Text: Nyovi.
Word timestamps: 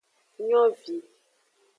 Nyovi. 0.47 0.95